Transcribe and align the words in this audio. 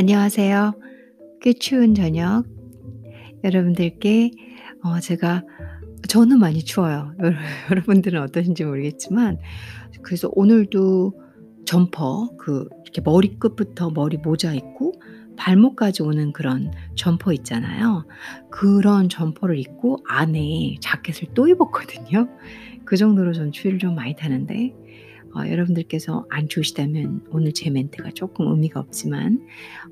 안녕하세요. 0.00 0.72
꽤 1.42 1.52
추운 1.52 1.94
저녁 1.94 2.44
여러분들께 3.44 4.30
어 4.82 4.98
제가 4.98 5.44
저는 6.08 6.38
많이 6.38 6.64
추워요. 6.64 7.12
여러 7.20 7.36
여러분들은 7.70 8.18
어떠신지 8.22 8.64
모르겠지만 8.64 9.36
그래서 10.00 10.30
오늘도 10.32 11.12
점퍼 11.66 12.30
그 12.38 12.66
이렇게 12.82 13.02
머리끝부터 13.02 13.90
머리 13.90 14.16
모자 14.16 14.54
입고 14.54 14.94
발목까지 15.36 16.02
오는 16.02 16.32
그런 16.32 16.72
점퍼 16.94 17.34
있잖아요. 17.34 18.06
그런 18.50 19.10
점퍼를 19.10 19.58
입고 19.58 19.98
안에 20.08 20.76
자켓을 20.80 21.34
또 21.34 21.46
입었거든요. 21.46 22.26
그 22.86 22.96
정도로 22.96 23.34
전 23.34 23.52
추위를 23.52 23.78
좀 23.78 23.96
많이 23.96 24.16
타는데 24.16 24.74
어 25.34 25.48
여러분들께서 25.48 26.26
안 26.30 26.48
추우시다면 26.48 27.26
오늘 27.30 27.52
제 27.52 27.70
멘트가 27.70 28.10
쪼끔 28.10 28.48
의미가 28.48 28.80
없지만 28.80 29.46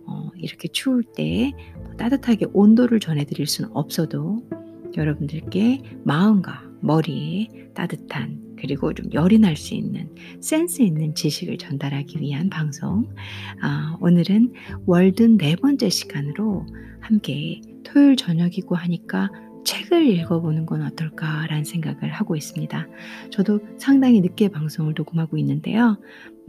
어 0.06 0.30
이렇게 0.36 0.68
추울 0.68 1.02
때뭐 1.04 1.96
따뜻하게 1.96 2.46
온도를 2.52 3.00
전해 3.00 3.24
드릴 3.24 3.46
수는 3.46 3.70
없어도 3.74 4.42
여러분들께 4.96 5.82
마음과 6.04 6.62
머리에 6.80 7.48
따뜻한 7.74 8.56
그리고 8.60 8.92
좀 8.92 9.12
열이 9.12 9.38
날 9.38 9.56
수 9.56 9.74
있는 9.74 10.10
센스 10.40 10.82
있는 10.82 11.14
지식을 11.14 11.58
전달하기 11.58 12.20
위한 12.20 12.50
방송. 12.50 13.08
아 13.62 13.96
오늘은 14.00 14.52
월든 14.86 15.38
네 15.38 15.54
번째 15.54 15.88
시간으로 15.88 16.66
함께 17.00 17.60
토요일 17.84 18.16
저녁이고 18.16 18.74
하니까' 18.74 19.30
책을 19.68 20.06
읽어보는 20.06 20.64
건 20.64 20.82
어떨까.'라는 20.82 21.64
생각을 21.64 22.10
하고 22.10 22.36
있습니다. 22.36 22.88
저도 23.30 23.60
상당히 23.76 24.20
늦게 24.22 24.48
방송을 24.48 24.94
녹음하고 24.96 25.36
있는데요. 25.36 25.98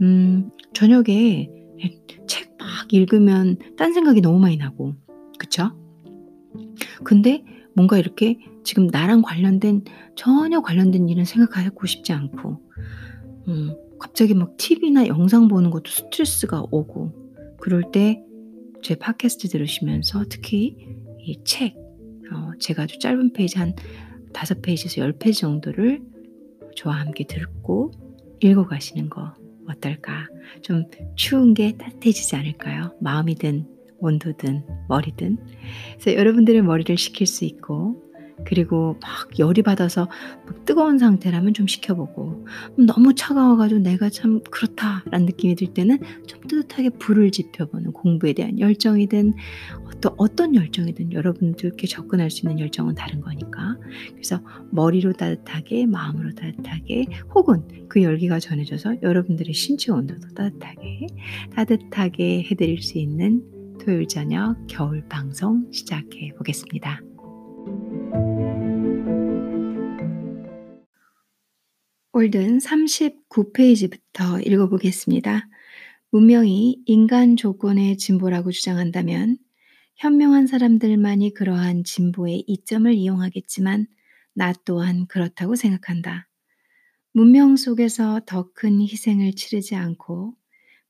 음 0.00 0.50
저녁에 0.72 1.50
예책막 1.78 2.92
읽으면 2.92 3.58
딴 3.76 3.92
생각이 3.92 4.22
너무 4.22 4.38
많이 4.38 4.56
나고 4.56 4.94
그쵸? 5.38 5.70
근데 7.04 7.44
뭔가 7.74 7.98
이렇게 7.98 8.38
지금 8.64 8.86
나랑 8.86 9.22
관련된 9.22 9.84
전혀 10.16 10.62
관련된 10.62 11.08
일은 11.08 11.24
생각하고 11.24 11.86
싶지 11.86 12.12
않고 12.12 12.62
음 13.48 13.74
갑자기 13.98 14.34
막 14.34 14.56
TV나 14.56 15.06
영상 15.08 15.48
보는 15.48 15.70
것도 15.70 15.90
스트레스가 15.90 16.64
오고 16.70 17.12
그럴 17.60 17.90
때 17.92 18.24
제 18.82 18.94
팟캐스트 18.94 19.48
들으시면서 19.48 20.24
특히 20.28 20.76
이 21.18 21.44
책 21.44 21.79
어 22.32 22.52
제가 22.58 22.84
아주 22.84 22.98
짧은 22.98 23.32
페이지 23.32 23.58
한 23.58 23.74
5 24.32 24.60
페이지에서 24.62 25.06
10 25.06 25.18
페이지 25.18 25.40
정도를 25.40 26.00
저와 26.76 26.96
함께 26.96 27.24
듣고 27.24 27.90
읽어 28.40 28.66
가시는 28.66 29.10
거 29.10 29.34
어떨까? 29.68 30.26
좀 30.62 30.84
추운 31.16 31.54
게 31.54 31.76
따뜻해지지 31.76 32.36
않을까요? 32.36 32.94
마음이든 33.00 33.66
온도든 33.98 34.64
머리든. 34.88 35.36
그래서 35.98 36.18
여러분들의 36.18 36.62
머리를 36.62 36.96
식힐 36.96 37.26
수 37.26 37.44
있고 37.44 38.09
그리고 38.44 38.96
막 39.00 39.38
열이 39.38 39.62
받아서 39.62 40.08
막 40.46 40.64
뜨거운 40.64 40.98
상태라면 40.98 41.54
좀 41.54 41.66
식혀보고 41.66 42.46
음 42.78 42.86
'너무 42.86 43.14
차가워 43.14 43.56
가지고 43.56 43.80
내가 43.80 44.08
참 44.08 44.40
그렇다.'라는 44.50 45.26
느낌이 45.26 45.54
들 45.56 45.68
때는 45.74 45.98
좀 46.26 46.40
따뜻하게 46.42 46.90
불을 46.90 47.30
지펴보는 47.30 47.92
공부에 47.92 48.32
대한 48.32 48.58
열정이든 48.58 49.34
어떤 49.86 50.14
어떤 50.16 50.54
열정이든 50.54 51.12
여러분들께 51.12 51.86
접근할 51.86 52.30
수 52.30 52.46
있는 52.46 52.60
열정은 52.60 52.94
다른 52.94 53.20
거니까. 53.20 53.76
그래서 54.12 54.40
머리로 54.70 55.12
따뜻하게 55.12 55.86
마음으로 55.86 56.34
따뜻하게 56.34 57.06
혹은 57.34 57.62
그 57.88 58.02
열기가 58.02 58.38
전해져서 58.38 59.02
여러분들의 59.02 59.52
신체 59.52 59.92
온도도 59.92 60.28
따뜻하게, 60.34 61.06
따뜻하게 61.54 62.44
해 62.44 62.54
드릴 62.54 62.80
수 62.82 62.98
있는 62.98 63.42
토요일 63.80 64.06
저녁 64.08 64.56
겨울 64.68 65.02
방송 65.08 65.66
시작해 65.72 66.32
보겠습니다. 66.36 67.09
월든 72.12 72.58
39 72.58 73.52
페이지부터 73.52 74.40
읽어 74.40 74.68
보겠습니다. 74.68 75.48
문명이 76.10 76.82
인간 76.86 77.36
조건의 77.36 77.98
진보라고 77.98 78.50
주장한다면 78.50 79.38
현명한 79.96 80.48
사람들만이 80.48 81.34
그러한 81.34 81.84
진보의 81.84 82.44
이점을 82.48 82.92
이용하겠지만 82.92 83.86
나 84.34 84.52
또한 84.64 85.06
그렇다고 85.06 85.54
생각한다. 85.54 86.28
문명 87.12 87.54
속에서 87.56 88.20
더 88.26 88.52
큰 88.54 88.80
희생을 88.80 89.34
치르지 89.34 89.76
않고 89.76 90.34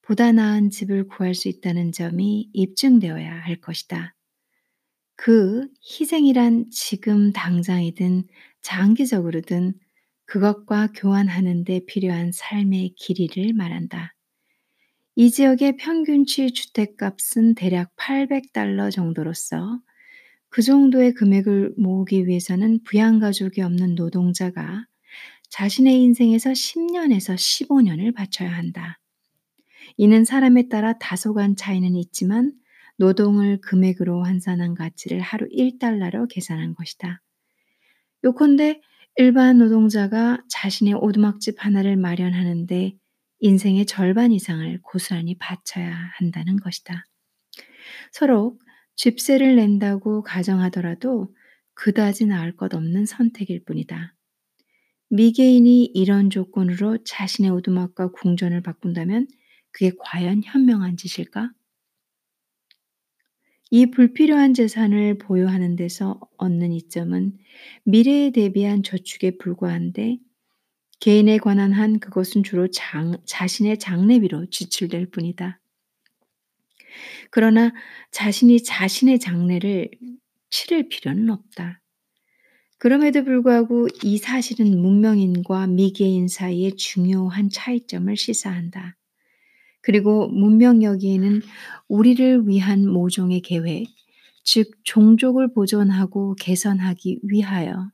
보다 0.00 0.32
나은 0.32 0.70
집을 0.70 1.06
구할 1.06 1.34
수 1.34 1.48
있다는 1.48 1.92
점이 1.92 2.48
입증되어야 2.54 3.30
할 3.30 3.56
것이다. 3.60 4.14
그 5.16 5.68
희생이란 5.84 6.70
지금 6.70 7.32
당장이든 7.32 8.24
장기적으로든 8.62 9.74
그것과 10.30 10.90
교환하는 10.94 11.64
데 11.64 11.80
필요한 11.88 12.30
삶의 12.32 12.90
길이를 12.90 13.52
말한다. 13.52 14.14
이 15.16 15.28
지역의 15.28 15.76
평균치 15.76 16.52
주택값은 16.52 17.56
대략 17.56 17.90
800달러 17.96 18.92
정도로서 18.92 19.80
그 20.48 20.62
정도의 20.62 21.14
금액을 21.14 21.74
모으기 21.76 22.28
위해서는 22.28 22.84
부양가족이 22.84 23.60
없는 23.60 23.96
노동자가 23.96 24.86
자신의 25.48 26.00
인생에서 26.00 26.50
10년에서 26.50 27.34
15년을 27.34 28.14
바쳐야 28.14 28.52
한다. 28.52 29.00
이는 29.96 30.24
사람에 30.24 30.68
따라 30.68 30.96
다소간 30.96 31.56
차이는 31.56 31.96
있지만 31.96 32.52
노동을 32.98 33.60
금액으로 33.62 34.22
환산한 34.22 34.76
가치를 34.76 35.18
하루 35.18 35.48
1달러로 35.48 36.28
계산한 36.30 36.76
것이다. 36.76 37.20
요컨대 38.22 38.80
일반 39.16 39.58
노동자가 39.58 40.42
자신의 40.48 40.94
오두막집 40.94 41.64
하나를 41.64 41.96
마련하는데 41.96 42.96
인생의 43.40 43.86
절반 43.86 44.32
이상을 44.32 44.80
고스란히 44.82 45.36
바쳐야 45.38 45.94
한다는 46.18 46.56
것이다. 46.56 47.06
서로 48.12 48.58
집세를 48.96 49.56
낸다고 49.56 50.22
가정하더라도 50.22 51.34
그다지 51.74 52.26
나을 52.26 52.56
것 52.56 52.74
없는 52.74 53.06
선택일 53.06 53.64
뿐이다. 53.64 54.14
미개인이 55.10 55.86
이런 55.94 56.30
조건으로 56.30 56.98
자신의 57.04 57.50
오두막과 57.50 58.12
궁전을 58.12 58.62
바꾼다면 58.62 59.28
그게 59.72 59.92
과연 59.98 60.42
현명한 60.44 60.96
짓일까? 60.96 61.50
이 63.70 63.86
불필요한 63.86 64.52
재산을 64.52 65.16
보유하는 65.16 65.76
데서 65.76 66.20
얻는 66.38 66.72
이점은 66.72 67.38
미래에 67.84 68.32
대비한 68.32 68.82
저축에 68.82 69.38
불과한데 69.38 70.18
개인에 70.98 71.38
관한 71.38 71.72
한 71.72 72.00
그것은 72.00 72.42
주로 72.42 72.68
장, 72.68 73.16
자신의 73.24 73.78
장래비로 73.78 74.50
지출될 74.50 75.10
뿐이다. 75.10 75.60
그러나 77.30 77.72
자신이 78.10 78.62
자신의 78.62 79.20
장래를 79.20 79.88
치를 80.50 80.88
필요는 80.88 81.30
없다. 81.30 81.80
그럼에도 82.78 83.22
불구하고 83.22 83.86
이 84.02 84.18
사실은 84.18 84.80
문명인과 84.80 85.68
미개인 85.68 86.26
사이의 86.26 86.76
중요한 86.76 87.50
차이점을 87.50 88.16
시사한다. 88.16 88.96
그리고 89.82 90.28
문명 90.28 90.82
여기에는 90.82 91.40
우리를 91.88 92.46
위한 92.48 92.88
모종의 92.88 93.40
계획, 93.40 93.86
즉 94.44 94.70
종족을 94.84 95.52
보존하고 95.52 96.34
개선하기 96.34 97.20
위하여 97.22 97.90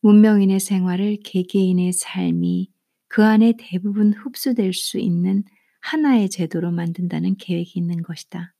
문명인의 0.00 0.60
생활을 0.60 1.18
개개인의 1.24 1.92
삶이 1.92 2.70
그 3.08 3.24
안에 3.24 3.54
대부분 3.58 4.12
흡수될 4.12 4.72
수 4.72 4.98
있는 4.98 5.44
하나의 5.80 6.30
제도로 6.30 6.70
만든다는 6.70 7.36
계획이 7.36 7.78
있는 7.78 8.02
것이다. 8.02 8.54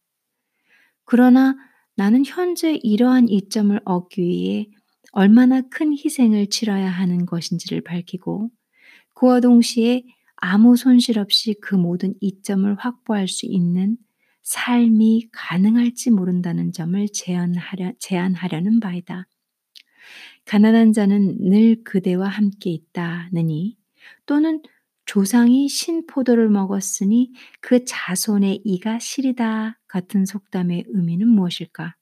그러나 1.04 1.56
나는 1.96 2.24
현재 2.24 2.78
이러한 2.82 3.28
이점을 3.28 3.78
얻기 3.84 4.22
위해 4.22 4.68
얼마나 5.12 5.60
큰 5.62 5.92
희생을 5.92 6.48
치러야 6.48 6.88
하는 6.88 7.26
것인지를 7.26 7.82
밝히고 7.82 8.50
그와 9.14 9.40
동시에 9.40 10.04
아무 10.40 10.76
손실 10.76 11.18
없이 11.18 11.54
그 11.60 11.74
모든 11.74 12.14
이점을 12.20 12.74
확보할 12.78 13.28
수 13.28 13.46
있는 13.46 13.96
삶이 14.42 15.28
가능할지 15.32 16.10
모른다는 16.10 16.72
점을 16.72 17.06
제안하려, 17.12 17.92
제안하려는 17.98 18.80
바이다. 18.80 19.26
가난한 20.46 20.92
자는 20.92 21.36
늘 21.38 21.84
그대와 21.84 22.28
함께 22.28 22.70
있다느니 22.70 23.76
또는 24.26 24.62
조상이 25.04 25.68
신포도를 25.68 26.48
먹었으니 26.48 27.32
그 27.60 27.84
자손의 27.84 28.62
이가 28.64 28.98
시리다 28.98 29.78
같은 29.88 30.24
속담의 30.24 30.84
의미는 30.88 31.28
무엇일까? 31.28 31.96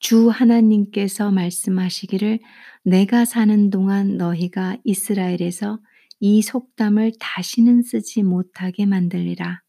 주 0.00 0.28
하나님께서 0.28 1.30
말씀하시기를 1.30 2.40
내가 2.84 3.24
사는 3.24 3.70
동안 3.70 4.16
너희가 4.16 4.76
이스라엘에서 4.84 5.78
이 6.24 6.40
속담을 6.40 7.14
다시는 7.18 7.82
쓰지 7.82 8.22
못하게 8.22 8.86
만들리라. 8.86 9.60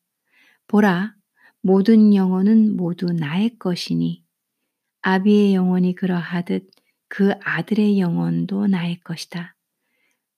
보라, 0.67 1.15
모든 1.63 2.13
영혼은 2.13 2.77
모두 2.77 3.07
나의 3.07 3.57
것이니 3.57 4.23
아비의 5.01 5.55
영혼이 5.55 5.95
그러하듯 5.95 6.69
그 7.07 7.31
아들의 7.41 7.99
영혼도 7.99 8.67
나의 8.67 8.99
것이다. 8.99 9.55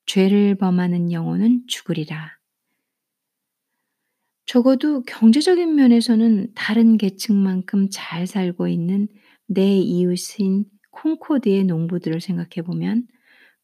죄를 0.06 0.56
범하는 0.56 1.12
영혼은 1.12 1.66
죽으리라. 1.68 2.40
적어도 4.46 5.04
경제적인 5.04 5.76
면에서는 5.76 6.54
다른 6.56 6.98
계층만큼 6.98 7.90
잘 7.92 8.26
살고 8.26 8.70
있는 8.70 9.10
내 9.48 9.78
이웃인 9.80 10.64
콩코드의 10.92 11.66
농부들을 11.66 12.22
생각해 12.22 12.66
보면 12.66 13.06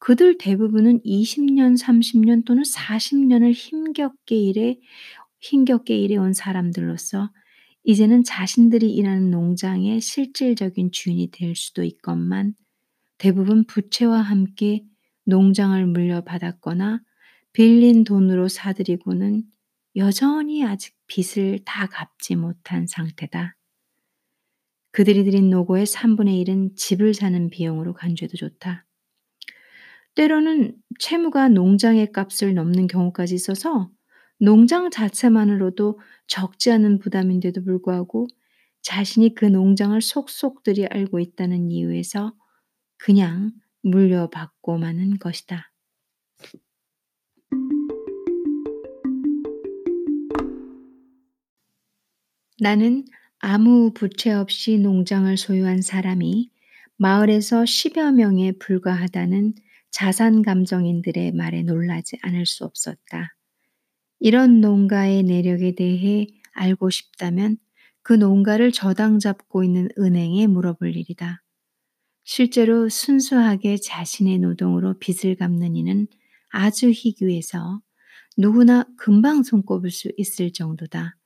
그들 0.01 0.39
대부분은 0.39 1.01
20년, 1.03 1.80
30년 1.80 2.44
또는 2.44 2.63
40년을 2.63 3.53
힘겹게 3.53 4.36
일해 4.36 4.80
힘겹게 5.42 5.95
일해온 5.95 6.33
사람들로서 6.33 7.30
이제는 7.83 8.24
자신들이 8.24 8.92
일하는 8.95 9.30
농장의 9.30 10.01
실질적인 10.01 10.92
주인이 10.92 11.30
될 11.30 11.56
수도 11.56 11.83
있건만 11.83 12.56
대부분 13.19 13.63
부채와 13.65 14.21
함께 14.21 14.83
농장을 15.25 15.86
물려받았거나 15.86 17.01
빌린 17.54 18.04
돈으로 18.04 18.47
사들이고는 18.47 19.44
여전히 19.97 20.65
아직 20.65 20.95
빚을 21.06 21.59
다 21.63 21.86
갚지 21.86 22.38
못한 22.38 22.88
상태다. 22.88 23.56
그들이 24.94 25.25
들인 25.25 25.51
노고의 25.51 25.86
3분의 25.86 26.44
1은 26.44 26.75
집을 26.75 27.13
사는 27.13 27.51
비용으로 27.51 27.94
간주해도 27.94 28.36
좋다. 28.36 28.88
때로는 30.15 30.75
채무가 30.99 31.47
농장의 31.47 32.11
값을 32.11 32.53
넘는 32.53 32.87
경우까지 32.87 33.35
있어서 33.35 33.89
농장 34.39 34.89
자체만으로도 34.89 35.99
적지 36.27 36.71
않은 36.71 36.99
부담인데도 36.99 37.63
불구하고 37.63 38.27
자신이 38.81 39.35
그 39.35 39.45
농장을 39.45 40.01
속속들이 40.01 40.87
알고 40.87 41.19
있다는 41.19 41.69
이유에서 41.71 42.33
그냥 42.97 43.51
물려받고 43.83 44.77
마는 44.77 45.19
것이다. 45.19 45.71
나는 52.59 53.05
아무 53.39 53.91
부채 53.93 54.31
없이 54.31 54.77
농장을 54.77 55.35
소유한 55.37 55.81
사람이 55.81 56.51
마을에서 56.97 57.63
10여 57.63 58.13
명에 58.13 58.51
불과하다는 58.53 59.55
자산 59.91 60.41
감정인들의 60.41 61.33
말에 61.33 61.63
놀라지 61.63 62.17
않을 62.23 62.45
수 62.45 62.65
없었다. 62.65 63.35
이런 64.19 64.61
농가의 64.61 65.23
내력에 65.23 65.75
대해 65.75 66.27
알고 66.53 66.89
싶다면 66.91 67.57
그 68.03 68.13
농가를 68.13 68.71
저당 68.71 69.19
잡고 69.19 69.63
있는 69.63 69.89
은행에 69.97 70.47
물어볼 70.47 70.95
일이다. 70.95 71.43
실제로 72.23 72.89
순수하게 72.89 73.77
자신의 73.77 74.39
노동으로 74.39 74.99
빚을 74.99 75.35
갚는 75.38 75.75
이는 75.75 76.07
아주 76.49 76.91
희귀해서 76.91 77.81
누구나 78.37 78.85
금방 78.97 79.44
손꼽을 79.44 79.91
수 79.91 80.11
있을 80.17 80.53
정도다. 80.53 81.17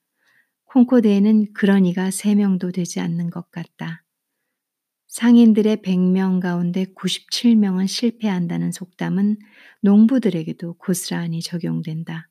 콩코드에는 0.66 1.54
그런 1.54 1.86
이가 1.86 2.12
3명도 2.12 2.74
되지 2.74 3.02
않는 3.02 3.32
것 3.32 3.52
같다. 3.52 4.05
상인들의 5.16 5.78
100명 5.78 6.42
가운데 6.42 6.88
97명은 6.94 7.88
실패한다는 7.88 8.74
속담은 8.74 9.38
농부들에게도 9.80 10.74
고스란히 10.74 11.42
적용된다. 11.42 12.28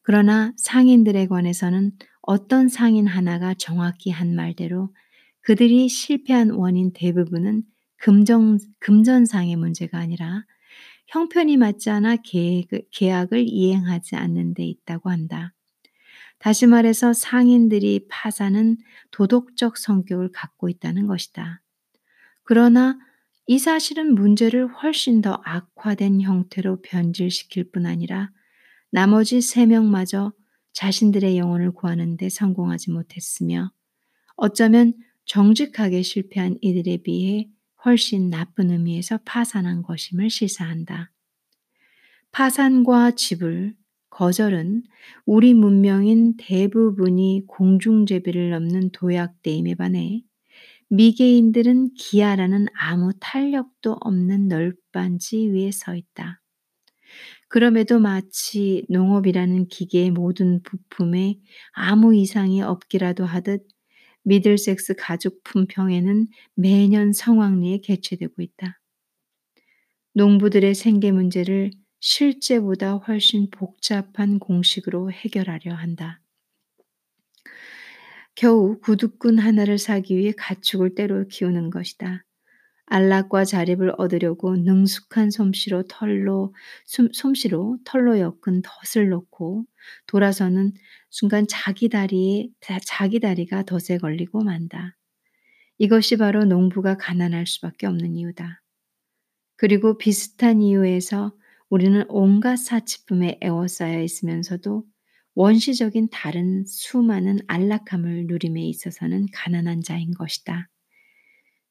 그러나 0.00 0.54
상인들에 0.56 1.26
관해서는 1.26 1.92
어떤 2.22 2.70
상인 2.70 3.06
하나가 3.06 3.52
정확히 3.52 4.08
한 4.08 4.34
말대로 4.34 4.94
그들이 5.42 5.90
실패한 5.90 6.52
원인 6.52 6.94
대부분은 6.94 7.62
금정, 7.98 8.56
금전상의 8.78 9.56
문제가 9.56 9.98
아니라 9.98 10.46
형편이 11.08 11.58
맞지 11.58 11.90
않아 11.90 12.16
계획, 12.24 12.70
계약을 12.90 13.44
이행하지 13.46 14.16
않는 14.16 14.54
데 14.54 14.64
있다고 14.64 15.10
한다. 15.10 15.52
다시 16.38 16.66
말해서 16.66 17.12
상인들이 17.12 18.06
파산은 18.08 18.78
도덕적 19.10 19.76
성격을 19.76 20.32
갖고 20.32 20.70
있다는 20.70 21.06
것이다. 21.06 21.60
그러나 22.44 22.98
이 23.46 23.58
사실은 23.58 24.14
문제를 24.14 24.68
훨씬 24.68 25.20
더 25.20 25.40
악화된 25.44 26.20
형태로 26.20 26.82
변질시킬 26.82 27.70
뿐 27.70 27.86
아니라 27.86 28.30
나머지 28.90 29.40
세 29.40 29.66
명마저 29.66 30.32
자신들의 30.72 31.38
영혼을 31.38 31.72
구하는 31.72 32.16
데 32.16 32.28
성공하지 32.28 32.90
못했으며 32.90 33.72
어쩌면 34.36 34.94
정직하게 35.24 36.02
실패한 36.02 36.58
이들에 36.60 36.98
비해 36.98 37.48
훨씬 37.84 38.30
나쁜 38.30 38.70
의미에서 38.70 39.18
파산한 39.24 39.82
것임을 39.82 40.30
시사한다. 40.30 41.10
파산과 42.30 43.12
지불, 43.12 43.74
거절은 44.10 44.84
우리 45.26 45.54
문명인 45.54 46.36
대부분이 46.36 47.44
공중제비를 47.46 48.50
넘는 48.50 48.90
도약대임에 48.90 49.74
반해 49.74 50.22
미개인들은 50.94 51.94
기아라는 51.94 52.66
아무 52.74 53.12
탄력도 53.18 53.96
없는 53.98 54.48
널빤지 54.48 55.48
위에 55.48 55.70
서 55.70 55.96
있다. 55.96 56.42
그럼에도 57.48 57.98
마치 57.98 58.84
농업이라는 58.90 59.68
기계의 59.68 60.10
모든 60.10 60.62
부품에 60.62 61.38
아무 61.72 62.14
이상이 62.14 62.60
없기라도 62.60 63.24
하듯 63.24 63.66
미들섹스 64.24 64.94
가죽 64.98 65.42
품 65.44 65.66
평에는 65.66 66.28
매년 66.56 67.14
성황리에 67.14 67.78
개최되고 67.78 68.42
있다. 68.42 68.78
농부들의 70.12 70.74
생계 70.74 71.10
문제를 71.10 71.70
실제보다 72.00 72.96
훨씬 72.96 73.48
복잡한 73.50 74.38
공식으로 74.38 75.10
해결하려 75.10 75.72
한다. 75.74 76.21
겨우 78.34 78.78
구두꾼 78.80 79.38
하나를 79.38 79.78
사기 79.78 80.16
위해 80.16 80.32
가축을 80.36 80.94
때로 80.94 81.28
키우는 81.28 81.70
것이다. 81.70 82.24
안락과 82.86 83.44
자립을 83.44 83.94
얻으려고 83.96 84.56
능숙한 84.56 85.30
솜씨로 85.30 85.84
털로 85.88 86.54
솜씨로 87.12 87.78
털로 87.84 88.18
엮은 88.18 88.62
덫을 88.62 89.08
놓고 89.08 89.64
돌아서는 90.06 90.72
순간 91.08 91.46
자기 91.48 91.88
다리에 91.88 92.48
자기 92.84 93.20
다리가 93.20 93.62
덫에 93.62 93.98
걸리고 93.98 94.42
만다. 94.42 94.96
이것이 95.78 96.16
바로 96.16 96.44
농부가 96.44 96.96
가난할 96.96 97.46
수밖에 97.46 97.86
없는 97.86 98.14
이유다. 98.14 98.62
그리고 99.56 99.96
비슷한 99.96 100.60
이유에서 100.60 101.32
우리는 101.70 102.04
온갖 102.08 102.56
사치품에 102.56 103.38
애워싸여 103.42 104.02
있으면서도 104.02 104.84
원시적인 105.34 106.08
다른 106.10 106.64
수많은 106.66 107.38
안락함을 107.46 108.26
누림에 108.26 108.62
있어서는 108.62 109.26
가난한 109.32 109.82
자인 109.82 110.12
것이다. 110.12 110.68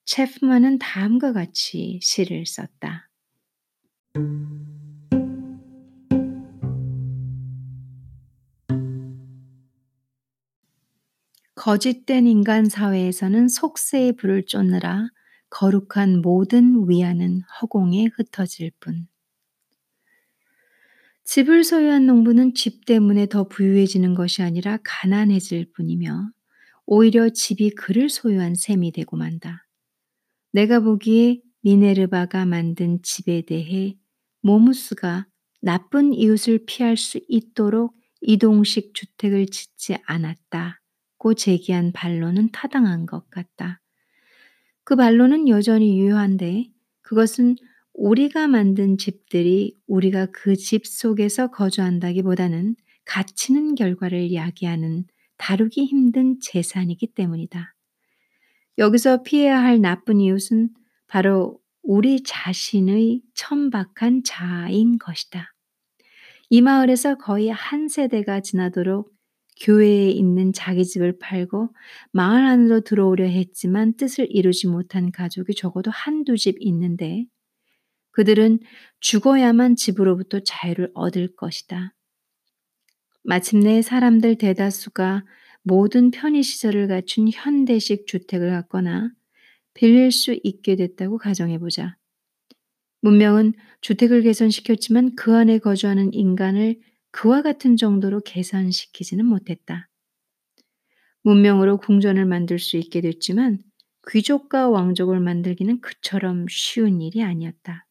체프만은 0.05 0.79
다음과 0.79 1.33
같이 1.33 1.99
시를 2.01 2.45
썼다. 2.45 3.09
거짓된 11.53 12.25
인간 12.25 12.67
사회에서는 12.67 13.47
속세의 13.47 14.13
불을 14.13 14.47
쫓느라 14.47 15.07
거룩한 15.51 16.21
모든 16.23 16.89
위안은 16.89 17.41
허공에 17.61 18.07
흩어질 18.15 18.71
뿐. 18.79 19.10
집을 21.33 21.63
소유한 21.63 22.07
농부는 22.07 22.55
집 22.55 22.83
때문에 22.83 23.25
더 23.27 23.45
부유해지는 23.45 24.15
것이 24.15 24.41
아니라 24.41 24.77
가난해질 24.83 25.71
뿐이며 25.71 26.29
오히려 26.85 27.29
집이 27.29 27.69
그를 27.69 28.09
소유한 28.09 28.53
셈이 28.53 28.91
되고 28.91 29.15
만다. 29.15 29.65
내가 30.51 30.81
보기에 30.81 31.39
미네르바가 31.61 32.45
만든 32.45 33.01
집에 33.01 33.43
대해 33.43 33.95
모무스가 34.41 35.25
나쁜 35.61 36.13
이웃을 36.13 36.65
피할 36.65 36.97
수 36.97 37.21
있도록 37.29 37.95
이동식 38.19 38.93
주택을 38.93 39.45
짓지 39.45 39.99
않았다고 40.03 41.35
제기한 41.37 41.93
반론은 41.93 42.49
타당한 42.51 43.05
것 43.05 43.29
같다. 43.29 43.79
그 44.83 44.97
반론은 44.97 45.47
여전히 45.47 45.97
유효한데 45.97 46.65
그것은 47.01 47.55
우리가 47.93 48.47
만든 48.47 48.97
집들이 48.97 49.75
우리가 49.87 50.27
그 50.27 50.55
집 50.55 50.85
속에서 50.87 51.47
거주한다기보다는 51.51 52.75
갇히는 53.05 53.75
결과를 53.75 54.19
이야기하는 54.21 55.05
다루기 55.37 55.85
힘든 55.85 56.39
재산이기 56.39 57.07
때문이다. 57.13 57.75
여기서 58.77 59.23
피해야 59.23 59.61
할 59.61 59.81
나쁜 59.81 60.19
이웃은 60.19 60.69
바로 61.07 61.59
우리 61.83 62.23
자신의 62.23 63.21
천박한 63.33 64.23
자아인 64.23 64.97
것이다. 64.97 65.53
이 66.49 66.61
마을에서 66.61 67.15
거의 67.17 67.49
한 67.49 67.87
세대가 67.87 68.41
지나도록 68.41 69.11
교회에 69.61 70.09
있는 70.09 70.53
자기 70.53 70.85
집을 70.85 71.19
팔고 71.19 71.69
마을 72.11 72.45
안으로 72.45 72.81
들어오려 72.81 73.25
했지만 73.25 73.95
뜻을 73.95 74.27
이루지 74.29 74.67
못한 74.67 75.11
가족이 75.11 75.53
적어도 75.55 75.91
한두 75.91 76.37
집 76.37 76.57
있는데 76.59 77.25
그들은 78.11 78.59
죽어야만 78.99 79.75
집으로부터 79.75 80.39
자유를 80.41 80.91
얻을 80.93 81.35
것이다. 81.35 81.93
마침내 83.23 83.81
사람들 83.81 84.37
대다수가 84.37 85.25
모든 85.63 86.11
편의 86.11 86.43
시설을 86.43 86.87
갖춘 86.87 87.29
현대식 87.31 88.07
주택을 88.07 88.49
갖거나 88.49 89.11
빌릴 89.73 90.11
수 90.11 90.37
있게 90.43 90.75
됐다고 90.75 91.17
가정해 91.17 91.59
보자. 91.59 91.97
문명은 93.01 93.53
주택을 93.81 94.21
개선시켰지만 94.21 95.15
그 95.15 95.35
안에 95.35 95.59
거주하는 95.59 96.13
인간을 96.13 96.79
그와 97.11 97.41
같은 97.41 97.77
정도로 97.77 98.21
개선시키지는 98.21 99.25
못했다. 99.25 99.89
문명으로 101.23 101.77
궁전을 101.77 102.25
만들 102.25 102.59
수 102.59 102.77
있게 102.77 103.01
됐지만 103.01 103.59
귀족과 104.09 104.69
왕족을 104.69 105.19
만들기는 105.19 105.81
그처럼 105.81 106.47
쉬운 106.49 107.01
일이 107.01 107.23
아니었다. 107.23 107.85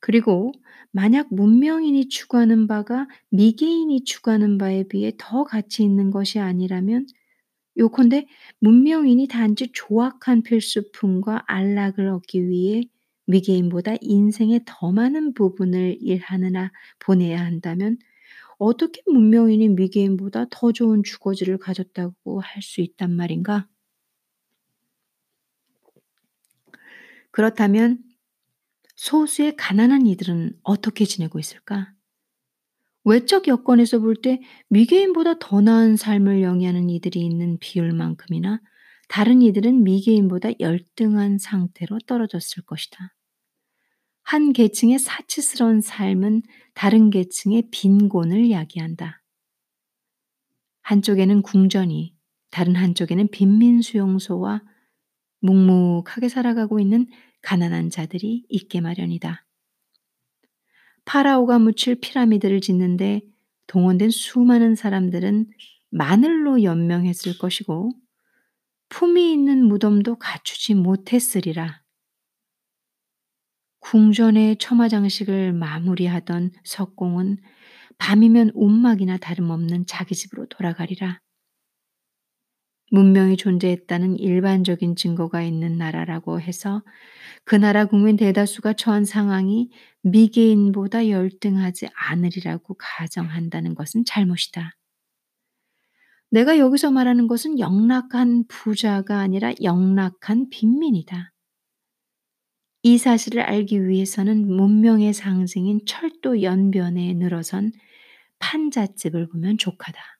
그리고 0.00 0.52
만약 0.92 1.28
문명인이 1.30 2.08
추구하는 2.08 2.66
바가 2.66 3.08
미개인이 3.30 4.04
추구하는 4.04 4.58
바에 4.58 4.84
비해 4.88 5.12
더 5.18 5.44
가치 5.44 5.82
있는 5.82 6.10
것이 6.10 6.38
아니라면 6.38 7.06
요컨대 7.78 8.26
문명인이 8.60 9.28
단지 9.28 9.70
조악한 9.72 10.42
필수품과 10.42 11.44
안락을 11.46 12.08
얻기 12.08 12.48
위해 12.48 12.82
미개인보다 13.26 13.96
인생의 14.00 14.62
더 14.66 14.92
많은 14.92 15.34
부분을 15.34 15.98
일하느라 16.00 16.72
보내야 17.00 17.44
한다면 17.44 17.98
어떻게 18.58 19.02
문명인이 19.06 19.68
미개인보다 19.70 20.46
더 20.50 20.72
좋은 20.72 21.02
주거지를 21.04 21.58
가졌다고 21.58 22.40
할 22.40 22.62
수 22.62 22.80
있단 22.82 23.12
말인가? 23.12 23.68
그렇다면 27.30 27.98
소수의 28.96 29.56
가난한 29.56 30.06
이들은 30.06 30.58
어떻게 30.62 31.04
지내고 31.04 31.38
있을까? 31.38 31.92
외적 33.04 33.46
여건에서 33.46 34.00
볼 34.00 34.16
때 34.20 34.40
미개인보다 34.68 35.38
더 35.38 35.60
나은 35.60 35.96
삶을 35.96 36.42
영위하는 36.42 36.90
이들이 36.90 37.20
있는 37.20 37.58
비율만큼이나 37.58 38.60
다른 39.08 39.42
이들은 39.42 39.84
미개인보다 39.84 40.58
열등한 40.58 41.38
상태로 41.38 42.00
떨어졌을 42.06 42.64
것이다. 42.64 43.14
한 44.22 44.52
계층의 44.52 44.98
사치스러운 44.98 45.80
삶은 45.80 46.42
다른 46.74 47.10
계층의 47.10 47.68
빈곤을 47.70 48.50
야기한다. 48.50 49.22
한쪽에는 50.82 51.42
궁전이, 51.42 52.12
다른 52.50 52.74
한쪽에는 52.74 53.28
빈민 53.28 53.82
수용소와 53.82 54.62
묵묵하게 55.46 56.28
살아가고 56.28 56.80
있는 56.80 57.06
가난한 57.42 57.90
자들이 57.90 58.44
있게 58.48 58.80
마련이다. 58.80 59.46
파라오가 61.04 61.58
묻힐 61.58 62.00
피라미드를 62.00 62.60
짓는데 62.60 63.22
동원된 63.68 64.10
수많은 64.10 64.74
사람들은 64.74 65.48
마늘로 65.90 66.62
연명했을 66.62 67.38
것이고 67.38 67.92
품이 68.88 69.32
있는 69.32 69.64
무덤도 69.64 70.16
갖추지 70.18 70.74
못했으리라. 70.74 71.82
궁전의 73.80 74.56
처마 74.58 74.88
장식을 74.88 75.52
마무리하던 75.52 76.50
석공은 76.64 77.38
밤이면 77.98 78.50
움막이나 78.54 79.16
다름없는 79.16 79.86
자기 79.86 80.14
집으로 80.14 80.46
돌아가리라. 80.46 81.20
문명이 82.92 83.36
존재했다는 83.36 84.18
일반적인 84.18 84.96
증거가 84.96 85.42
있는 85.42 85.76
나라라고 85.76 86.40
해서 86.40 86.82
그 87.44 87.56
나라 87.56 87.86
국민 87.86 88.16
대다수가 88.16 88.74
처한 88.74 89.04
상황이 89.04 89.70
미개인보다 90.02 91.08
열등하지 91.08 91.88
않으리라고 91.94 92.76
가정한다는 92.78 93.74
것은 93.74 94.04
잘못이다. 94.04 94.76
내가 96.30 96.58
여기서 96.58 96.90
말하는 96.90 97.28
것은 97.28 97.58
영락한 97.58 98.44
부자가 98.48 99.18
아니라 99.20 99.52
영락한 99.62 100.50
빈민이다. 100.50 101.32
이 102.82 102.98
사실을 102.98 103.42
알기 103.42 103.86
위해서는 103.88 104.46
문명의 104.46 105.12
상징인 105.12 105.80
철도 105.86 106.42
연변에 106.42 107.14
늘어선 107.14 107.72
판잣집을 108.38 109.28
보면 109.28 109.58
족하다. 109.58 110.15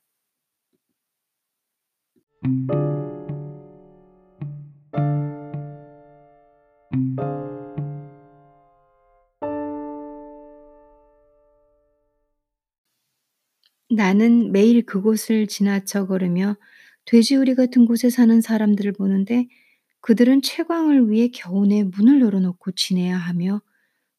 나는 13.89 14.51
매일 14.51 14.85
그곳을 14.85 15.47
지나쳐 15.47 16.05
걸으며 16.05 16.57
돼지우리 17.05 17.55
같은 17.55 17.85
곳에 17.85 18.09
사는 18.11 18.39
사람들을 18.41 18.91
보는데 18.93 19.47
그들은 20.01 20.43
채광을 20.43 21.09
위해 21.09 21.29
겨우내 21.29 21.83
문을 21.83 22.21
열어놓고 22.21 22.73
지내야 22.73 23.17
하며 23.17 23.61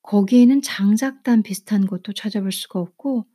거기에는 0.02 0.62
장작단 0.62 1.42
비슷한 1.42 1.86
것도 1.86 2.14
찾아볼 2.14 2.50
수가 2.50 2.80
없고 2.80 3.26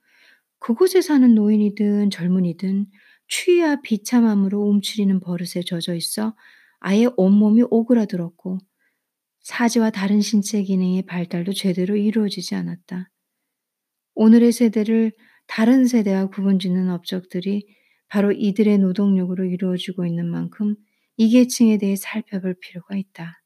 그곳에 0.60 1.02
사는 1.02 1.34
노인이든 1.34 2.10
젊은이든 2.10 2.88
추위와 3.34 3.82
비참함으로 3.82 4.62
움츠리는 4.62 5.20
버릇에 5.20 5.64
젖어 5.66 5.96
있어 5.96 6.36
아예 6.80 7.08
온몸이 7.18 7.64
오그라들었고 7.68 8.60
사지와 9.42 9.90
다른 9.90 10.22
신체 10.22 10.62
기능의 10.62 11.08
발달도 11.08 11.54
제대로 11.54 11.96
이루어지지 11.96 12.54
않았다. 12.54 13.10
오늘의 14.14 14.52
세대를 14.52 15.14
다른 15.48 15.88
세대와 15.88 16.28
구분짓는 16.28 16.92
업적들이 16.92 17.66
바로 18.08 18.32
이들의 18.32 18.78
노동력으로 18.78 19.46
이루어지고 19.46 20.06
있는 20.06 20.28
만큼 20.30 20.76
이 21.18 21.32
계층에 21.32 21.80
대해 21.80 21.96
살펴볼 21.96 22.56
필요가 22.62 22.96
있다. 22.96 23.42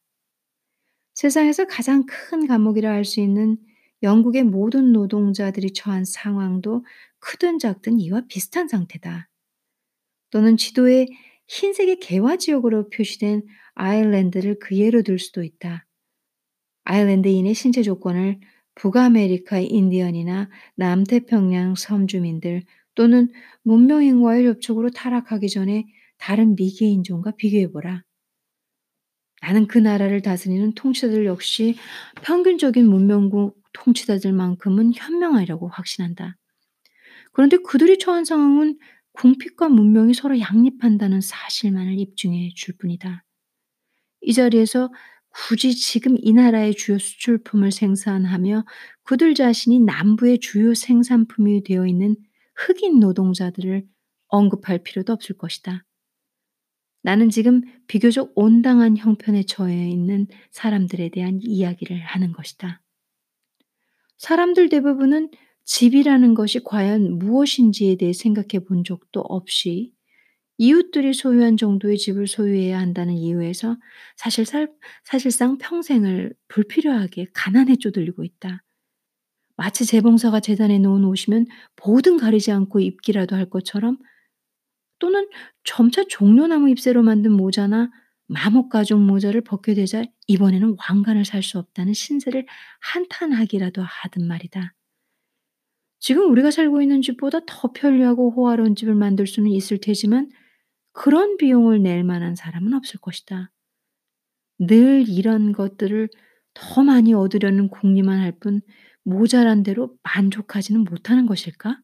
세상에서 1.13 1.65
가장 1.65 2.05
큰 2.05 2.45
감옥이라 2.45 2.91
할 2.91 3.05
수 3.05 3.21
있는 3.21 3.57
영국의 4.03 4.43
모든 4.43 4.91
노동자들이 4.91 5.71
처한 5.71 6.03
상황도 6.03 6.85
크든 7.19 7.59
작든 7.59 8.01
이와 8.01 8.23
비슷한 8.27 8.67
상태다. 8.67 9.29
또는 10.29 10.57
지도에 10.57 11.07
흰색의 11.47 11.99
개화 11.99 12.37
지역으로 12.37 12.89
표시된 12.89 13.43
아일랜드를 13.75 14.59
그 14.59 14.75
예로 14.75 15.03
들 15.03 15.19
수도 15.19 15.43
있다. 15.43 15.85
아일랜드인의 16.83 17.53
신체 17.53 17.83
조건을 17.83 18.39
북아메리카의 18.75 19.67
인디언이나 19.67 20.49
남태평양 20.75 21.75
섬주민들 21.75 22.63
또는 22.95 23.29
문명인과의 23.63 24.43
접촉으로 24.43 24.89
타락하기 24.91 25.49
전에 25.49 25.85
다른 26.17 26.55
미개인종과 26.55 27.31
비교해보라. 27.37 28.03
나는 29.41 29.67
그 29.67 29.77
나라를 29.77 30.21
다스리는 30.21 30.73
통치자들 30.73 31.25
역시 31.25 31.75
평균적인 32.23 32.87
문명국 32.87 33.61
통치자들만큼은 33.73 34.93
현명하리라고 34.95 35.67
확신한다. 35.67 36.37
그런데 37.33 37.57
그들이 37.57 37.99
처한 37.99 38.25
상황은 38.25 38.79
궁핍과 39.17 39.69
문명이 39.69 40.13
서로 40.13 40.39
양립한다는 40.39 41.21
사실만을 41.21 41.99
입증해 41.99 42.51
줄 42.55 42.77
뿐이다. 42.77 43.23
이 44.21 44.33
자리에서 44.33 44.91
굳이 45.29 45.75
지금 45.75 46.15
이 46.19 46.33
나라의 46.33 46.75
주요 46.75 46.97
수출품을 46.97 47.71
생산하며 47.71 48.65
그들 49.03 49.35
자신이 49.35 49.79
남부의 49.79 50.39
주요 50.39 50.73
생산품이 50.73 51.63
되어 51.63 51.85
있는 51.85 52.15
흑인 52.55 52.99
노동자들을 52.99 53.85
언급할 54.27 54.83
필요도 54.83 55.13
없을 55.13 55.37
것이다. 55.37 55.83
나는 57.01 57.29
지금 57.29 57.61
비교적 57.87 58.33
온당한 58.35 58.97
형편에 58.97 59.43
처해 59.43 59.89
있는 59.89 60.27
사람들에 60.51 61.09
대한 61.09 61.39
이야기를 61.41 61.99
하는 61.99 62.33
것이다. 62.33 62.81
사람들 64.17 64.69
대부분은 64.69 65.29
집이라는 65.67 66.35
것이 66.35 66.61
과연 66.65 67.19
무엇인지에 67.19 67.97
대해 67.97 68.13
생각해 68.13 68.65
본 68.67 68.85
적도 68.85 69.21
없이 69.21 69.93
이웃들이 70.59 71.13
소유한 71.13 71.57
정도의 71.57 71.97
집을 71.97 72.27
소유해야 72.27 72.79
한다는 72.79 73.15
이유에서 73.15 73.77
사실 74.17 74.45
살, 74.45 74.71
사실상 75.05 75.57
평생을 75.59 76.33
불필요하게 76.49 77.27
가난에 77.33 77.77
쪼들리고 77.77 78.23
있다. 78.25 78.63
마치 79.57 79.85
재봉사가 79.85 80.39
재단에 80.39 80.79
놓은 80.79 81.03
옷이면 81.05 81.47
보든 81.75 82.17
가리지 82.17 82.51
않고 82.51 82.79
입기라도 82.79 83.35
할 83.35 83.49
것처럼 83.49 83.97
또는 84.99 85.27
점차 85.63 86.03
종려나무 86.07 86.69
잎새로 86.69 87.03
만든 87.03 87.31
모자나 87.31 87.91
마목 88.27 88.69
가죽 88.69 88.99
모자를 88.99 89.41
벗게 89.41 89.73
되자 89.73 90.03
이번에는 90.27 90.75
왕관을 90.89 91.25
살 91.25 91.43
수 91.43 91.59
없다는 91.59 91.93
신세를 91.93 92.45
한탄하기라도 92.81 93.81
하든 93.83 94.27
말이다. 94.27 94.73
지금 95.99 96.29
우리가 96.31 96.51
살고 96.51 96.81
있는 96.81 97.01
집보다 97.01 97.39
더 97.45 97.71
편리하고 97.71 98.31
호화로운 98.31 98.75
집을 98.75 98.95
만들 98.95 99.27
수는 99.27 99.51
있을 99.51 99.79
테지만 99.79 100.29
그런 100.93 101.37
비용을 101.37 101.81
낼 101.83 102.03
만한 102.03 102.35
사람은 102.35 102.73
없을 102.73 102.99
것이다. 102.99 103.51
늘 104.59 105.05
이런 105.09 105.51
것들을 105.51 106.09
더 106.53 106.83
많이 106.83 107.13
얻으려는 107.13 107.69
궁리만 107.69 108.19
할 108.19 108.39
뿐 108.39 108.61
모자란 109.03 109.63
대로 109.63 109.97
만족하지는 110.03 110.83
못하는 110.83 111.25
것일까? 111.25 111.81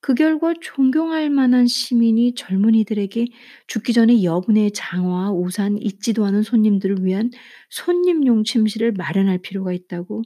그 0.00 0.14
결과 0.14 0.54
존경할 0.60 1.28
만한 1.30 1.66
시민이 1.66 2.34
젊은이들에게 2.34 3.26
죽기 3.66 3.92
전에 3.92 4.22
여분의 4.22 4.70
장화와 4.72 5.32
우산 5.32 5.76
잊지도 5.78 6.24
않은 6.24 6.42
손님들을 6.42 7.04
위한 7.04 7.30
손님용 7.70 8.44
침실을 8.44 8.92
마련할 8.92 9.38
필요가 9.38 9.72
있다고 9.72 10.22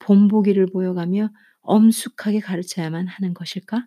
본보기를 0.00 0.66
보여가며 0.66 1.30
엄숙하게 1.68 2.40
가르쳐야만 2.40 3.06
하는 3.06 3.34
것일까? 3.34 3.86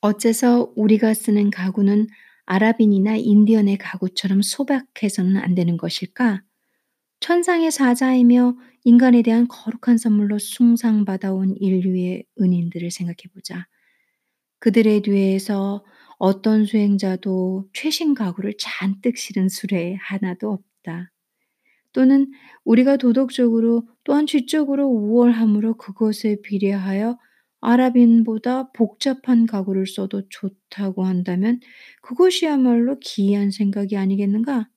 어째서 0.00 0.72
우리가 0.74 1.14
쓰는 1.14 1.50
가구는 1.50 2.08
아랍인이나 2.46 3.14
인디언의 3.16 3.78
가구처럼 3.78 4.42
소박해서는 4.42 5.36
안 5.36 5.54
되는 5.54 5.76
것일까? 5.76 6.42
천상의 7.20 7.70
사자이며 7.70 8.56
인간에 8.82 9.22
대한 9.22 9.46
거룩한 9.46 9.98
선물로 9.98 10.38
숭상받아온 10.40 11.54
인류의 11.56 12.24
은인들을 12.40 12.90
생각해 12.90 13.28
보자. 13.32 13.68
그들의 14.58 15.02
뒤에서 15.02 15.84
어떤 16.20 16.66
수행자도 16.66 17.70
최신 17.72 18.12
가구를 18.14 18.54
잔뜩 18.58 19.16
실은 19.16 19.48
수레 19.48 19.96
하나도 20.00 20.52
없다. 20.52 21.10
또는 21.94 22.30
우리가 22.64 22.98
도덕적으로 22.98 23.88
또한 24.04 24.26
지적으로 24.26 24.86
우월함으로 24.86 25.78
그것에 25.78 26.36
비례하여 26.42 27.18
아랍인보다 27.62 28.70
복잡한 28.72 29.46
가구를 29.46 29.86
써도 29.86 30.22
좋다고 30.28 31.04
한다면 31.04 31.60
그것이야말로 32.02 32.98
기이한 33.00 33.50
생각이 33.50 33.96
아니겠는가? 33.96 34.68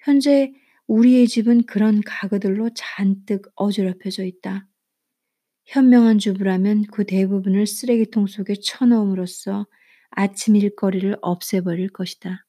현재 0.00 0.52
우리의 0.88 1.28
집은 1.28 1.66
그런 1.66 2.00
가구들로 2.04 2.70
잔뜩 2.74 3.52
어지럽혀져 3.54 4.24
있다. 4.24 4.66
현명한 5.66 6.18
주부라면 6.18 6.86
그 6.90 7.06
대부분을 7.06 7.66
쓰레기통 7.68 8.26
속에 8.26 8.54
쳐넣음으로써 8.60 9.66
아침 10.10 10.56
일거리를 10.56 11.16
없애버릴 11.22 11.88
것이다. 11.90 12.44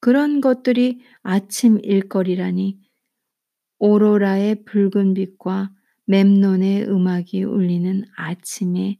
그런 0.00 0.40
것들이 0.40 1.00
아침 1.22 1.78
일거리라니 1.82 2.78
오로라의 3.78 4.64
붉은 4.64 5.14
빛과 5.14 5.70
mem논의 6.08 6.84
음악이 6.88 7.42
울리는 7.44 8.04
아침에 8.16 8.98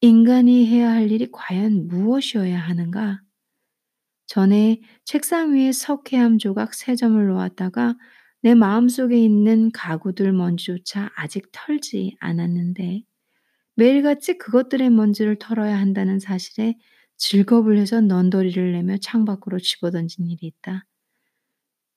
인간이 0.00 0.66
해야 0.66 0.90
할 0.92 1.10
일이 1.12 1.28
과연 1.32 1.88
무엇이어야 1.88 2.58
하는가? 2.58 3.22
전에 4.26 4.80
책상 5.04 5.54
위에 5.54 5.72
석회암 5.72 6.38
조각 6.38 6.74
세 6.74 6.94
점을 6.96 7.24
놓았다가 7.26 7.96
내 8.42 8.54
마음속에 8.54 9.18
있는 9.22 9.70
가구들 9.72 10.32
먼지조차 10.32 11.10
아직 11.16 11.50
털지 11.52 12.16
않았는데 12.20 13.02
매일같이 13.80 14.36
그것들의 14.36 14.90
먼지를 14.90 15.36
털어야 15.38 15.78
한다는 15.78 16.18
사실에 16.18 16.76
즐겁을 17.16 17.78
해서 17.78 18.02
넌더리를 18.02 18.72
내며 18.72 18.98
창밖으로 18.98 19.58
집어던진 19.58 20.26
일이 20.26 20.46
있다. 20.46 20.84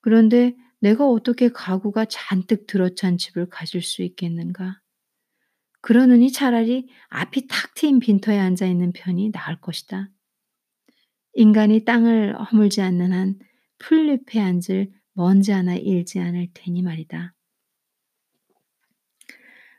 그런데 0.00 0.56
내가 0.80 1.06
어떻게 1.06 1.50
가구가 1.50 2.06
잔뜩 2.06 2.66
들어찬 2.66 3.18
집을 3.18 3.50
가질 3.50 3.82
수 3.82 4.02
있겠는가? 4.02 4.80
그러느니 5.82 6.32
차라리 6.32 6.88
앞이 7.08 7.48
탁 7.48 7.74
트인 7.74 7.98
빈터에 7.98 8.38
앉아 8.38 8.64
있는 8.64 8.92
편이 8.92 9.32
나을 9.32 9.60
것이다. 9.60 10.08
인간이 11.34 11.84
땅을 11.84 12.34
허물지 12.34 12.80
않는 12.80 13.12
한 13.12 13.38
풀잎에 13.76 14.40
앉을 14.40 14.90
먼지 15.12 15.52
하나 15.52 15.74
일지 15.74 16.18
않을 16.18 16.48
테니 16.54 16.80
말이다. 16.80 17.34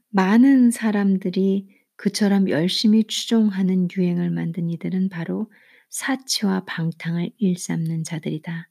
많은 0.09 0.69
사람들이 0.69 1.74
그처럼 1.97 2.49
열심히 2.49 3.03
추종하는 3.05 3.87
유행을 3.95 4.29
만든 4.29 4.69
이들은 4.69 5.09
바로 5.09 5.51
사치와 5.89 6.65
방탕을 6.65 7.31
일삼는 7.37 8.03
자들이다. 8.03 8.69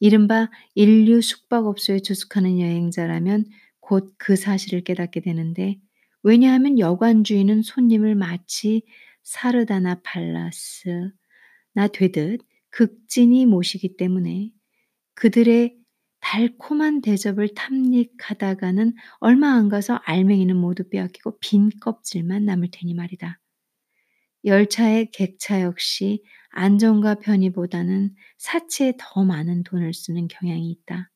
이른바 0.00 0.50
인류 0.74 1.22
숙박업소에 1.22 2.00
주숙하는 2.00 2.60
여행자라면 2.60 3.46
곧 3.80 4.14
그 4.18 4.36
사실을 4.36 4.82
깨닫게 4.82 5.20
되는데 5.20 5.78
왜냐하면 6.22 6.78
여관 6.78 7.22
주인은 7.24 7.62
손님을 7.62 8.14
마치 8.16 8.82
사르다나 9.22 10.00
팔라스 10.02 11.10
나 11.74 11.86
되듯 11.88 12.40
극진히 12.70 13.46
모시기 13.46 13.96
때문에 13.96 14.52
그들의 15.14 15.76
달콤한 16.28 17.02
대접을 17.02 17.54
탐닉하다가는 17.54 18.94
얼마 19.20 19.52
안 19.52 19.68
가서 19.68 20.00
알맹이는 20.02 20.56
모두 20.56 20.88
빼앗기고 20.88 21.38
빈 21.38 21.70
껍질만 21.80 22.44
남을 22.44 22.70
테니 22.72 22.94
말이다. 22.94 23.38
열차의 24.44 25.12
객차 25.12 25.62
역시 25.62 26.24
안전과 26.48 27.20
편의보다는 27.20 28.12
사치에 28.38 28.94
더 28.98 29.24
많은 29.24 29.62
돈을 29.62 29.94
쓰는 29.94 30.26
경향이 30.26 30.68
있다. 30.68 31.12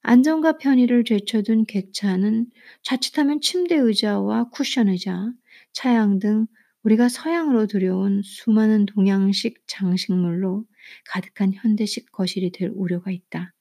안전과 0.00 0.56
편의를 0.56 1.04
제쳐둔 1.04 1.66
객차는 1.66 2.46
자칫하면 2.82 3.42
침대 3.42 3.76
의자와 3.76 4.48
쿠션 4.48 4.88
의자, 4.88 5.30
차양 5.74 6.20
등 6.20 6.46
우리가 6.84 7.10
서양으로 7.10 7.66
들여온 7.66 8.22
수많은 8.24 8.86
동양식 8.86 9.62
장식물로 9.66 10.64
가득한 11.10 11.52
현대식 11.52 12.10
거실이 12.12 12.50
될 12.50 12.70
우려가 12.74 13.10
있다. 13.10 13.52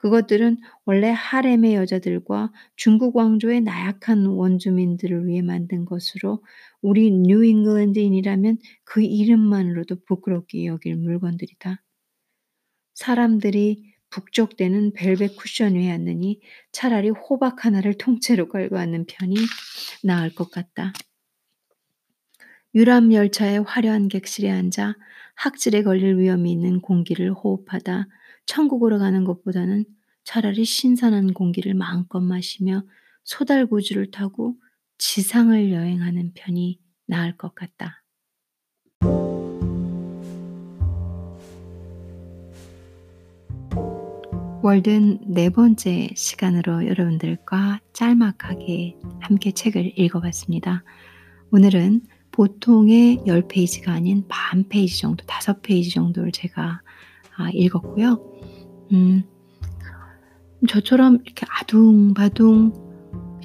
그것들은 0.00 0.56
원래 0.86 1.10
하렘의 1.10 1.74
여자들과 1.74 2.50
중국 2.74 3.16
왕조의 3.16 3.60
나약한 3.60 4.24
원주민들을 4.24 5.26
위해 5.26 5.42
만든 5.42 5.84
것으로 5.84 6.42
우리 6.80 7.10
뉴 7.10 7.44
잉글랜드인이라면 7.44 8.58
그 8.84 9.02
이름만으로도 9.02 10.04
부끄럽게 10.06 10.64
여길 10.64 10.96
물건들이다. 10.96 11.82
사람들이 12.94 13.92
북적대는 14.08 14.94
벨벳 14.94 15.36
쿠션 15.36 15.74
위에 15.74 15.90
앉느니 15.90 16.40
차라리 16.72 17.10
호박 17.10 17.66
하나를 17.66 17.94
통째로 17.98 18.48
깔고 18.48 18.78
앉는 18.78 19.04
편이 19.06 19.34
나을 20.02 20.34
것 20.34 20.50
같다. 20.50 20.94
유람 22.74 23.12
열차의 23.12 23.64
화려한 23.64 24.08
객실에 24.08 24.50
앉아 24.50 24.94
학질에 25.40 25.82
걸릴 25.82 26.18
위험이 26.18 26.52
있는 26.52 26.82
공기를 26.82 27.32
호흡하다 27.32 28.08
천국으로 28.44 28.98
가는 28.98 29.24
것보다는 29.24 29.86
차라리 30.22 30.66
신선한 30.66 31.32
공기를 31.32 31.72
마음껏 31.72 32.20
마시며 32.20 32.82
소달구주를 33.24 34.10
타고 34.10 34.56
지상을 34.98 35.72
여행하는 35.72 36.32
편이 36.34 36.78
나을 37.06 37.38
것 37.38 37.54
같다. 37.54 38.04
월든 44.62 45.20
네 45.26 45.48
번째 45.48 46.10
시간으로 46.14 46.86
여러분들과 46.86 47.80
짤막하게 47.94 48.98
함께 49.20 49.52
책을 49.52 49.98
읽어봤습니다. 49.98 50.84
오늘은 51.50 52.02
보통의 52.40 53.18
10페이지가 53.26 53.88
아닌 53.90 54.24
반 54.26 54.66
페이지 54.66 54.98
정도, 54.98 55.26
5페이지 55.26 55.92
정도를 55.92 56.32
제가 56.32 56.80
아, 57.36 57.50
읽었고요. 57.52 58.18
음, 58.92 59.24
저처럼 60.66 61.18
이렇게 61.22 61.44
아둥바둥 61.60 62.72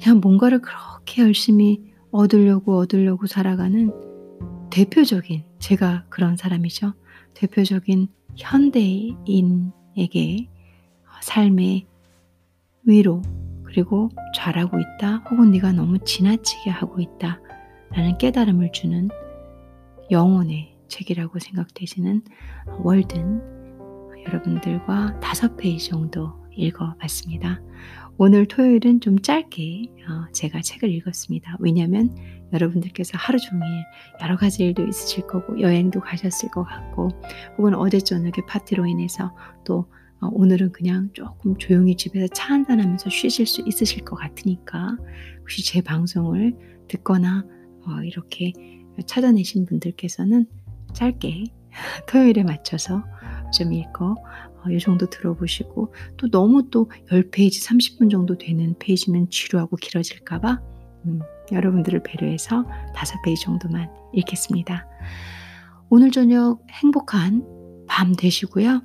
그냥 0.00 0.20
뭔가를 0.22 0.62
그렇게 0.62 1.20
열심히 1.20 1.92
얻으려고 2.10 2.78
얻으려고 2.78 3.26
살아가는 3.26 3.92
대표적인 4.70 5.44
제가 5.58 6.06
그런 6.08 6.38
사람이죠. 6.38 6.94
대표적인 7.34 8.08
현대인에게 8.36 9.68
삶의 11.20 11.86
위로 12.84 13.20
그리고 13.62 14.08
잘하고 14.34 14.78
있다 14.78 15.16
혹은 15.30 15.50
네가 15.50 15.72
너무 15.72 15.98
지나치게 15.98 16.70
하고 16.70 16.98
있다 16.98 17.40
라는 17.92 18.18
깨달음을 18.18 18.72
주는 18.72 19.08
영혼의 20.10 20.76
책이라고 20.88 21.38
생각되시는 21.38 22.22
월든 22.82 23.42
여러분들과 24.26 25.20
다섯 25.20 25.56
페이지 25.56 25.90
정도 25.90 26.32
읽어봤습니다. 26.52 27.60
오늘 28.18 28.46
토요일은 28.46 29.00
좀 29.00 29.18
짧게 29.18 29.92
어, 30.08 30.32
제가 30.32 30.62
책을 30.62 30.90
읽었습니다. 30.90 31.56
왜냐하면 31.60 32.16
여러분들께서 32.52 33.12
하루 33.18 33.38
종일 33.38 33.62
여러 34.22 34.36
가지 34.36 34.64
일도 34.64 34.86
있으실 34.86 35.26
거고 35.26 35.60
여행도 35.60 36.00
가셨을 36.00 36.50
것 36.50 36.64
같고 36.64 37.10
혹은 37.58 37.74
어제 37.74 37.98
저녁에 37.98 38.32
파티로 38.48 38.86
인해서 38.86 39.34
또어 39.64 39.86
오늘은 40.32 40.72
그냥 40.72 41.10
쪼끔 41.12 41.58
조용히 41.58 41.94
집에서 41.96 42.26
차 42.28 42.54
한잔 42.54 42.80
하면서 42.80 43.10
쉬실 43.10 43.46
수 43.46 43.62
있으실 43.66 44.04
것 44.04 44.16
같으니까 44.16 44.96
혹시 45.40 45.64
제 45.64 45.82
방송을 45.82 46.56
듣거나 46.88 47.44
어 47.86 48.02
이렇게 48.02 48.52
찾아내신 49.06 49.66
분들께서는 49.66 50.46
짧게 50.92 51.44
토요일에 52.08 52.42
맞춰서 52.42 53.04
좀 53.52 53.72
읽고 53.72 54.16
어요 54.66 54.78
정도 54.78 55.08
들어보시고 55.08 55.94
또 56.16 56.30
너무 56.30 56.70
또 56.70 56.90
10 57.10 57.30
페이지 57.30 57.60
30분 57.66 58.10
정도 58.10 58.36
되는 58.38 58.74
페이지면 58.78 59.30
지루하고 59.30 59.76
길어질까 59.76 60.40
봐 60.40 60.76
음 61.06 61.20
여러분들을 61.52 62.02
배려해서 62.02 62.60
5 62.60 62.64
페이지 63.24 63.42
정도만 63.44 63.88
읽겠습니다. 64.12 64.86
오늘 65.88 66.10
저녁 66.10 66.60
행복한 66.70 67.44
밤 67.86 68.14
되시고요. 68.14 68.82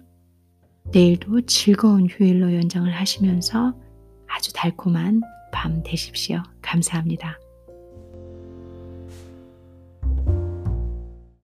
내일도 0.91 1.41
즐거운 1.41 2.07
휴일로 2.07 2.53
연장을 2.53 2.91
하시면서 2.91 3.75
아주 4.27 4.53
달콤한 4.53 5.21
밤 5.51 5.81
되십시오. 5.83 6.43
감사합니다. 6.61 7.40